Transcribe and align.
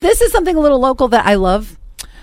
This 0.00 0.20
is 0.20 0.30
something 0.30 0.54
a 0.56 0.60
little 0.60 0.78
local 0.78 1.08
that 1.08 1.26
I 1.26 1.34
love. 1.34 1.76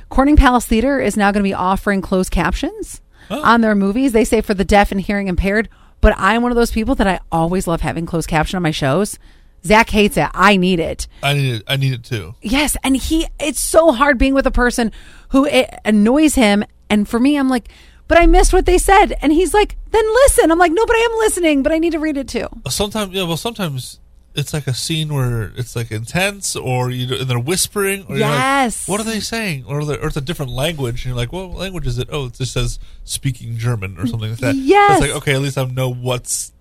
Corning 0.10 0.38
Palace 0.38 0.66
Theater 0.66 1.00
is 1.00 1.18
now 1.18 1.31
going 1.31 1.44
to 1.44 1.48
be 1.48 1.54
offering 1.54 2.01
closed 2.01 2.32
captions 2.32 3.01
Oh. 3.29 3.42
on 3.44 3.62
their 3.62 3.75
movies. 3.75 4.12
They 4.13 4.24
say 4.24 4.40
for 4.42 4.54
the 4.54 4.63
deaf 4.63 4.92
and 4.92 5.01
hearing 5.01 5.28
impaired, 5.28 5.67
but 6.00 6.14
I'm 6.16 6.42
one 6.42 6.51
of 6.51 6.56
those 6.56 6.72
people 6.72 6.96
that 6.96 7.08
I 7.08 7.19
always 7.32 7.67
love 7.67 7.82
having 7.82 8.05
closed 8.05 8.30
caption 8.30 8.55
on 8.55 8.64
my 8.64 8.71
shows. 8.71 9.20
Zach 9.66 9.89
hates 9.89 10.16
it. 10.16 10.30
I 10.34 10.55
need 10.57 10.80
it. 10.80 11.07
I 11.23 11.34
need 11.34 11.55
it. 11.55 11.64
I 11.68 11.75
need 11.75 11.91
it 11.93 12.04
too. 12.04 12.36
Yes, 12.41 12.77
and 12.84 12.96
he 12.96 13.27
it's 13.39 13.59
so 13.59 13.92
hard 13.92 14.18
being 14.20 14.36
with 14.36 14.46
a 14.48 14.52
person 14.52 14.92
who 15.30 15.46
it 15.46 15.70
annoys 15.84 16.36
him 16.36 16.64
and 16.89 17.10
for 17.10 17.20
me 17.20 17.36
I'm 17.36 17.50
like, 17.50 17.68
but 18.07 18.20
I 18.20 18.28
missed 18.28 18.54
what 18.54 18.68
they 18.68 18.78
said 18.78 19.18
and 19.23 19.34
he's 19.34 19.55
like, 19.55 19.76
"Then 19.89 20.05
listen." 20.14 20.52
I'm 20.52 20.60
like, 20.60 20.71
"No, 20.71 20.86
but 20.86 20.96
I 20.96 21.00
am 21.12 21.18
listening, 21.18 21.64
but 21.64 21.71
I 21.71 21.80
need 21.80 21.94
to 21.94 22.00
read 22.00 22.16
it 22.16 22.28
too." 22.28 22.48
Sometimes, 22.70 23.12
yeah. 23.12 23.23
Well, 23.23 23.38
sometimes 23.38 24.00
it's 24.36 24.54
like 24.54 24.68
a 24.68 24.74
scene 24.74 25.14
where 25.14 25.52
it's 25.56 25.76
like 25.76 25.92
intense, 25.92 26.56
or 26.56 26.92
you 26.92 27.16
and 27.16 27.30
they're 27.30 27.40
whispering. 27.40 28.02
Or 28.08 28.16
you're 28.18 28.28
like, 28.28 28.38
Yes. 28.38 28.88
what 28.88 29.00
are 29.00 29.04
they 29.04 29.20
saying? 29.20 29.66
Or, 29.68 29.82
or 29.82 30.07
it's 30.07 30.18
a 30.18 30.21
different 30.21 30.52
language, 30.52 31.06
and 31.06 31.06
you're 31.06 31.16
like, 31.16 31.32
what 31.32 31.52
language 31.56 31.88
is 31.88 31.98
it?" 31.98 32.09
Oh, 32.12 32.26
it 32.26 32.34
just 32.34 32.53
says 32.53 32.79
speaking 33.03 33.57
German 33.57 33.98
or 33.98 34.07
something 34.07 34.29
like 34.29 34.40
that. 34.40 34.55
Yes. 34.55 35.02
It's 35.02 35.02
like 35.02 35.17
okay, 35.21 35.34
at 35.34 35.41
least 35.41 35.57
I 35.57 35.66
know 35.66 35.91
what's 35.91 36.52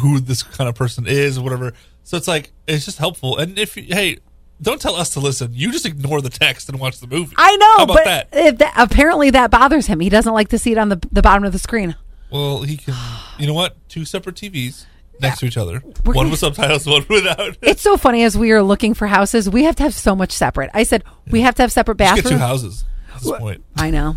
who 0.00 0.20
this 0.20 0.42
kind 0.42 0.68
of 0.68 0.74
person 0.74 1.06
is, 1.06 1.38
or 1.38 1.42
whatever. 1.42 1.72
So 2.04 2.16
it's 2.16 2.28
like 2.28 2.52
it's 2.66 2.84
just 2.84 2.98
helpful. 2.98 3.36
And 3.38 3.58
if 3.58 3.76
you, 3.76 3.84
hey, 3.88 4.18
don't 4.60 4.80
tell 4.80 4.94
us 4.94 5.10
to 5.10 5.20
listen. 5.20 5.50
You 5.52 5.72
just 5.72 5.86
ignore 5.86 6.20
the 6.20 6.30
text 6.30 6.68
and 6.68 6.78
watch 6.78 7.00
the 7.00 7.08
movie. 7.08 7.34
I 7.36 7.56
know, 7.56 7.86
but 7.86 8.04
that? 8.04 8.58
that, 8.58 8.74
apparently 8.76 9.30
that 9.30 9.50
bothers 9.50 9.86
him. 9.86 9.98
He 10.00 10.08
doesn't 10.08 10.32
like 10.32 10.48
to 10.48 10.58
see 10.58 10.72
it 10.72 10.78
on 10.78 10.88
the 10.88 11.00
the 11.10 11.22
bottom 11.22 11.44
of 11.44 11.52
the 11.52 11.58
screen. 11.58 11.96
Well, 12.30 12.62
he 12.62 12.76
can. 12.76 12.94
You 13.38 13.46
know 13.48 13.54
what? 13.54 13.76
Two 13.88 14.04
separate 14.04 14.36
TVs 14.36 14.86
next 15.22 15.38
to 15.40 15.46
each 15.46 15.56
other. 15.56 15.82
We're 16.04 16.14
one 16.14 16.24
gonna- 16.24 16.30
with 16.30 16.40
subtitles, 16.40 16.86
one 16.86 17.04
without. 17.08 17.56
It's 17.62 17.82
so 17.82 17.96
funny 17.96 18.22
as 18.24 18.36
we 18.36 18.50
are 18.52 18.62
looking 18.62 18.94
for 18.94 19.06
houses, 19.06 19.48
we 19.48 19.64
have 19.64 19.76
to 19.76 19.82
have 19.84 19.94
so 19.94 20.14
much 20.16 20.32
separate. 20.32 20.70
I 20.74 20.82
said 20.82 21.04
we 21.30 21.40
have 21.42 21.54
to 21.56 21.62
have 21.62 21.72
separate 21.72 21.98
Just 21.98 22.14
get 22.16 22.24
bathrooms. 22.24 22.40
two 22.40 22.46
houses. 22.46 22.84
At 23.14 23.20
this 23.22 23.38
point. 23.38 23.64
I 23.76 23.90
know. 23.90 24.16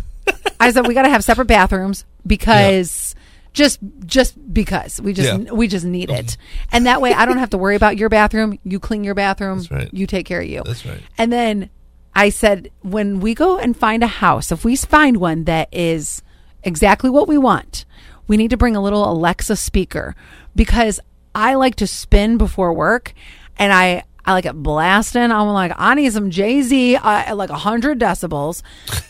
I 0.58 0.70
said 0.72 0.86
we 0.86 0.94
got 0.94 1.02
to 1.02 1.08
have 1.10 1.22
separate 1.22 1.46
bathrooms 1.46 2.04
because 2.26 3.14
just 3.52 3.78
just 4.04 4.34
because 4.52 5.00
we 5.00 5.12
just 5.12 5.28
Yeah. 5.28 5.52
we 5.52 5.68
just 5.68 5.84
need 5.84 6.10
it, 6.10 6.36
and 6.72 6.86
that 6.86 7.00
way 7.00 7.12
I 7.14 7.24
don't 7.26 7.38
have 7.38 7.50
to 7.50 7.58
worry 7.58 7.76
about 7.76 7.96
your 7.96 8.08
bathroom. 8.08 8.58
You 8.64 8.80
clean 8.80 9.04
your 9.04 9.14
bathroom. 9.14 9.58
That's 9.58 9.70
right. 9.70 9.88
You 9.92 10.06
take 10.06 10.26
care 10.26 10.40
of 10.40 10.46
you. 10.48 10.62
That's 10.64 10.84
right. 10.84 11.00
And 11.16 11.32
then 11.32 11.70
I 12.14 12.30
said 12.30 12.70
when 12.82 13.20
we 13.20 13.34
go 13.34 13.56
and 13.58 13.76
find 13.76 14.02
a 14.02 14.06
house, 14.08 14.50
if 14.50 14.64
we 14.64 14.74
find 14.76 15.18
one 15.18 15.44
that 15.44 15.68
is 15.72 16.22
exactly 16.64 17.08
what 17.10 17.28
we 17.28 17.38
want, 17.38 17.84
we 18.26 18.36
need 18.36 18.50
to 18.50 18.56
bring 18.56 18.74
a 18.74 18.82
little 18.82 19.08
Alexa 19.10 19.54
speaker 19.56 20.16
because 20.56 20.98
I 21.34 21.54
like 21.54 21.76
to 21.76 21.86
spin 21.86 22.38
before 22.38 22.72
work, 22.72 23.14
and 23.56 23.72
I. 23.72 24.04
I 24.28 24.32
like 24.32 24.44
it 24.44 24.54
blasting. 24.54 25.30
I'm 25.30 25.46
like, 25.50 25.70
I 25.76 25.94
need 25.94 26.12
some 26.12 26.30
Jay 26.30 26.60
Z 26.60 26.96
uh, 26.96 27.00
at 27.04 27.36
like 27.36 27.48
100 27.48 28.00
decibels. 28.00 28.60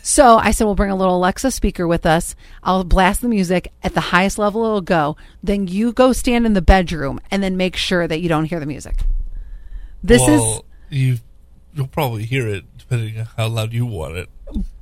So 0.02 0.36
I 0.36 0.50
said, 0.50 0.66
we'll 0.66 0.74
bring 0.74 0.90
a 0.90 0.94
little 0.94 1.16
Alexa 1.16 1.52
speaker 1.52 1.88
with 1.88 2.04
us. 2.04 2.36
I'll 2.62 2.84
blast 2.84 3.22
the 3.22 3.28
music 3.30 3.72
at 3.82 3.94
the 3.94 4.02
highest 4.02 4.38
level 4.38 4.62
it'll 4.66 4.82
go. 4.82 5.16
Then 5.42 5.68
you 5.68 5.94
go 5.94 6.12
stand 6.12 6.44
in 6.44 6.52
the 6.52 6.60
bedroom 6.60 7.18
and 7.30 7.42
then 7.42 7.56
make 7.56 7.76
sure 7.76 8.06
that 8.06 8.20
you 8.20 8.28
don't 8.28 8.44
hear 8.44 8.60
the 8.60 8.66
music. 8.66 8.96
This 10.02 10.20
is 10.20 10.38
well, 10.38 10.66
you 10.90 11.16
you'll 11.72 11.86
probably 11.86 12.24
hear 12.24 12.46
it 12.46 12.64
depending 12.76 13.18
on 13.18 13.26
how 13.38 13.48
loud 13.48 13.72
you 13.72 13.86
want 13.86 14.16
it. 14.16 14.28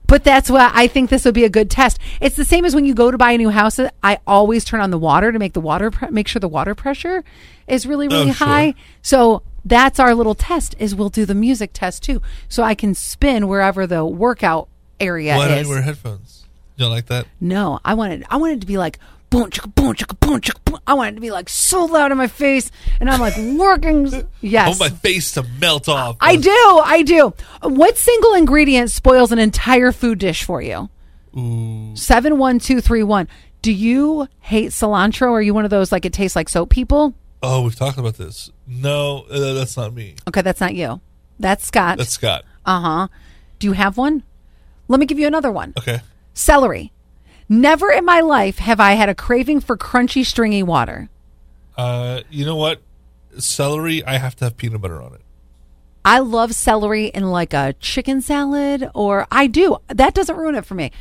But 0.07 0.23
that's 0.23 0.51
why 0.51 0.71
I 0.75 0.87
think 0.87 1.09
this 1.11 1.25
would 1.25 1.35
be 1.35 1.45
a 1.45 1.49
good 1.49 1.71
test. 1.71 1.99
It's 2.21 2.37
the 2.37 2.45
same 2.45 2.65
as 2.65 2.75
when 2.75 2.85
you 2.85 2.95
go 2.95 3.11
to 3.11 3.17
buy 3.19 3.33
a 3.33 3.39
new 3.39 3.51
house. 3.51 3.81
I 4.03 4.19
always 4.27 4.65
turn 4.65 4.81
on 4.81 4.91
the 4.91 4.99
water 4.99 5.33
to 5.33 5.39
make 5.39 5.55
the 5.55 5.61
water 5.61 5.91
pre- 5.91 6.11
make 6.11 6.29
sure 6.29 6.41
the 6.41 6.49
water 6.49 6.75
pressure 6.75 7.25
is 7.67 7.87
really 7.87 8.07
really 8.09 8.31
Oh, 8.31 8.35
sure. 8.35 8.47
high. 8.47 8.75
So 9.03 9.43
that's 9.65 9.99
our 9.99 10.15
little 10.15 10.35
test. 10.35 10.75
Is 10.79 10.95
we'll 10.95 11.09
do 11.09 11.25
the 11.25 11.35
music 11.35 11.71
test 11.73 12.03
too, 12.03 12.21
so 12.49 12.63
I 12.63 12.75
can 12.75 12.95
spin 12.95 13.49
wherever 13.49 13.87
the 13.87 14.05
workout 14.05 14.69
area 15.01 15.37
Why 15.37 15.49
don't 15.49 15.59
is. 15.59 15.67
you 15.67 15.73
wear 15.73 15.83
headphones? 15.83 16.45
You 16.77 16.85
don't 16.85 16.93
like 16.93 17.07
that? 17.07 17.27
no, 17.41 17.79
I 17.85 17.95
wanted 17.95 18.25
I 18.31 18.37
wanted 18.37 18.59
it 18.59 18.61
to 18.63 18.67
be 18.67 18.77
like 18.79 18.99
boom 19.35 19.51
chicka 19.51 19.75
boom 19.75 19.95
chicka 19.95 20.21
boom 20.21 20.41
chicka 20.41 20.65
boom. 20.65 20.79
I 20.87 20.95
want 20.95 21.11
it 21.11 21.15
to 21.17 21.21
be 21.21 21.31
like 21.31 21.49
so 21.49 21.85
loud 21.87 22.13
in 22.13 22.19
my 22.19 22.27
face, 22.29 22.71
and 23.01 23.11
I'm 23.11 23.21
like 23.21 23.35
working. 23.59 24.13
I 24.15 24.25
Yes, 24.41 24.79
want 24.79 24.93
my 24.93 24.99
face 24.99 25.33
to 25.33 25.43
melt 25.61 25.89
off. 25.89 26.17
I 26.21 26.37
do. 26.37 26.51
I 26.85 27.03
do. 27.03 27.33
What 27.63 27.97
single 27.99 28.35
ingredient 28.35 28.91
spoils 28.91 29.33
an 29.33 29.39
entire 29.39 29.93
food 29.93 30.19
dish 30.19 30.45
for 30.45 30.63
you? 30.63 30.89
Ooh. 31.37 31.97
Seven 31.97 32.39
one 32.39 32.59
two 32.59 32.81
three 32.81 33.03
one. 33.03 33.29
Do 33.63 33.73
you 33.73 34.29
hate 34.41 34.71
cilantro? 34.71 35.29
Or 35.29 35.39
are 35.39 35.43
you 35.43 35.55
one 35.55 35.65
of 35.65 35.71
those 35.71 35.91
like 35.91 36.05
it 36.05 36.13
tastes 36.13 36.37
like 36.37 36.49
soap 36.49 36.71
people? 36.71 37.15
Oh, 37.43 37.63
we've 37.63 37.75
talked 37.77 37.99
about 37.99 38.15
this. 38.15 38.51
No, 38.67 39.25
uh, 39.31 39.53
that's 39.55 39.77
not 39.77 39.93
me. 39.95 40.15
Okay, 40.29 40.43
that's 40.43 40.61
not 40.61 40.75
you. 40.75 41.01
That's 41.39 41.67
Scott. 41.67 41.99
That's 41.99 42.11
Scott. 42.11 42.45
Uh 42.65 42.81
huh. 42.81 43.09
Do 43.59 43.67
you 43.67 43.73
have 43.73 43.97
one? 43.97 44.23
Let 44.89 45.01
me 45.01 45.07
give 45.07 45.19
you 45.19 45.27
another 45.27 45.51
one. 45.51 45.73
Okay. 45.79 46.01
Celery. 46.35 46.93
Never 47.49 47.91
in 47.91 48.05
my 48.05 48.21
life 48.21 48.59
have 48.59 48.81
I 48.81 48.93
had 48.93 49.09
a 49.09 49.15
craving 49.15 49.61
for 49.61 49.77
crunchy, 49.77 50.25
stringy 50.25 50.63
water. 50.63 51.09
Uh, 51.77 52.21
you 52.31 52.45
know 52.45 52.57
what? 52.57 52.81
Celery, 53.39 54.05
I 54.05 54.19
have 54.19 54.37
to 54.37 54.45
have 54.45 54.57
peanut 54.57 54.81
butter 54.81 55.03
on 55.03 55.15
it. 55.15 55.21
I 56.05 56.19
love 56.19 56.55
celery 56.55 57.07
in 57.07 57.31
like 57.31 57.55
a 57.55 57.75
chicken 57.81 58.21
salad, 58.21 58.91
or 58.95 59.27
I 59.31 59.47
do. 59.47 59.79
That 59.89 60.15
doesn't 60.15 60.37
ruin 60.37 60.55
it 60.55 60.67
for 60.67 60.75
me. 60.75 60.93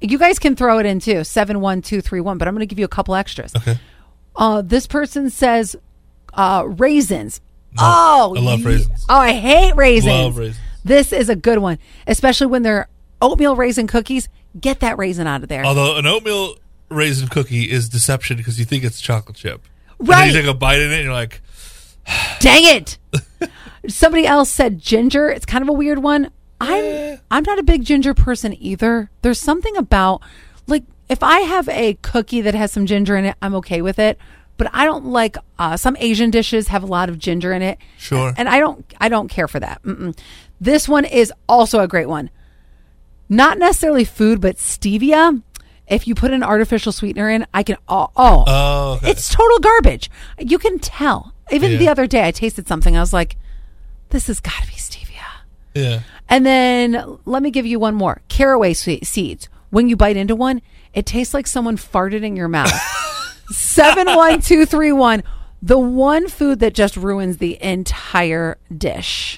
You 0.00 0.18
guys 0.18 0.38
can 0.38 0.56
throw 0.56 0.78
it 0.78 0.86
in 0.86 1.00
too, 1.00 1.24
seven 1.24 1.60
one 1.60 1.80
two 1.80 2.00
three 2.00 2.20
one. 2.20 2.38
But 2.38 2.48
I'm 2.48 2.54
going 2.54 2.60
to 2.60 2.66
give 2.66 2.78
you 2.78 2.84
a 2.84 2.88
couple 2.88 3.14
extras. 3.14 3.54
Okay. 3.56 3.78
Uh, 4.36 4.62
this 4.62 4.86
person 4.86 5.30
says 5.30 5.76
uh, 6.34 6.64
raisins. 6.66 7.40
oh, 7.78 8.34
I 8.36 8.40
love 8.40 8.64
raisins. 8.64 9.04
Oh, 9.08 9.16
I 9.16 9.32
hate 9.32 9.74
raisins. 9.76 10.12
Love 10.12 10.38
raisins. 10.38 10.64
This 10.84 11.12
is 11.12 11.28
a 11.28 11.36
good 11.36 11.58
one, 11.58 11.78
especially 12.06 12.46
when 12.46 12.62
they're 12.62 12.88
oatmeal 13.20 13.56
raisin 13.56 13.86
cookies. 13.86 14.28
Get 14.60 14.80
that 14.80 14.98
raisin 14.98 15.26
out 15.26 15.42
of 15.42 15.48
there. 15.48 15.64
Although 15.64 15.96
an 15.96 16.06
oatmeal 16.06 16.54
raisin 16.88 17.28
cookie 17.28 17.70
is 17.70 17.88
deception 17.88 18.36
because 18.36 18.58
you 18.58 18.64
think 18.64 18.84
it's 18.84 19.00
chocolate 19.00 19.36
chip. 19.36 19.62
Right. 19.98 20.26
you 20.26 20.32
take 20.32 20.46
a 20.46 20.54
bite 20.54 20.80
in 20.80 20.90
it 20.90 20.94
and 20.94 21.04
you're 21.04 21.12
like, 21.12 21.40
Dang 22.40 22.64
it! 22.64 22.98
Somebody 23.88 24.26
else 24.26 24.50
said 24.50 24.78
ginger. 24.78 25.28
It's 25.28 25.46
kind 25.46 25.62
of 25.62 25.68
a 25.68 25.72
weird 25.72 25.98
one. 25.98 26.30
I'm 26.60 27.18
I'm 27.30 27.44
not 27.44 27.58
a 27.58 27.62
big 27.62 27.84
ginger 27.84 28.14
person 28.14 28.54
either. 28.60 29.10
There's 29.22 29.40
something 29.40 29.76
about 29.76 30.22
like 30.66 30.84
if 31.08 31.22
I 31.22 31.40
have 31.40 31.68
a 31.68 31.94
cookie 32.02 32.40
that 32.42 32.54
has 32.54 32.72
some 32.72 32.86
ginger 32.86 33.16
in 33.16 33.24
it, 33.24 33.36
I'm 33.40 33.54
okay 33.56 33.82
with 33.82 33.98
it. 33.98 34.18
But 34.56 34.70
I 34.74 34.84
don't 34.84 35.06
like 35.06 35.36
uh, 35.58 35.76
some 35.76 35.96
Asian 36.00 36.30
dishes 36.30 36.66
have 36.68 36.82
a 36.82 36.86
lot 36.86 37.08
of 37.08 37.18
ginger 37.18 37.52
in 37.52 37.62
it. 37.62 37.78
Sure. 37.96 38.34
and 38.36 38.48
I 38.48 38.58
don't 38.58 38.84
I 39.00 39.08
don't 39.08 39.28
care 39.28 39.46
for 39.46 39.60
that. 39.60 39.82
Mm-mm. 39.84 40.18
This 40.60 40.88
one 40.88 41.04
is 41.04 41.32
also 41.48 41.80
a 41.80 41.88
great 41.88 42.08
one. 42.08 42.30
Not 43.28 43.58
necessarily 43.58 44.04
food, 44.04 44.40
but 44.40 44.56
stevia. 44.56 45.42
If 45.86 46.06
you 46.06 46.14
put 46.14 46.32
an 46.32 46.42
artificial 46.42 46.92
sweetener 46.92 47.30
in, 47.30 47.46
I 47.54 47.62
can 47.62 47.76
oh, 47.88 48.10
oh 48.16 48.44
oh, 48.46 48.92
okay. 48.98 49.10
it's 49.10 49.32
total 49.34 49.58
garbage. 49.58 50.10
You 50.38 50.58
can 50.58 50.78
tell. 50.78 51.32
Even 51.50 51.72
Yeah. 51.72 51.78
the 51.78 51.88
other 51.88 52.06
day, 52.06 52.26
I 52.26 52.30
tasted 52.30 52.68
something. 52.68 52.96
I 52.96 53.00
was 53.00 53.12
like, 53.12 53.36
"This 54.10 54.26
has 54.26 54.38
got 54.40 54.62
to 54.62 54.66
be 54.68 54.74
stevia." 54.74 55.24
yeah. 55.74 56.00
And 56.28 56.44
then 56.44 57.18
let 57.24 57.42
me 57.42 57.50
give 57.50 57.64
you 57.66 57.78
one 57.78 57.94
more: 57.94 58.20
caraway 58.28 58.74
seeds. 58.74 59.48
When 59.70 59.88
you 59.88 59.96
bite 59.96 60.16
into 60.16 60.34
one, 60.36 60.60
it 60.94 61.04
tastes 61.06 61.32
like 61.34 61.46
someone 61.46 61.76
farted 61.76 62.22
in 62.22 62.36
your 62.36 62.48
mouth. 62.48 62.72
Seven 63.50 64.06
one 64.06 64.40
two 64.40 64.66
three 64.66 64.92
one. 64.92 65.22
The 65.60 65.78
one 65.78 66.28
food 66.28 66.60
that 66.60 66.72
just 66.74 66.96
ruins 66.96 67.38
the 67.38 67.60
entire 67.62 68.58
dish. 68.76 69.36